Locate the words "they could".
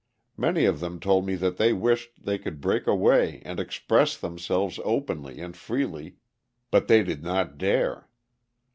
2.25-2.59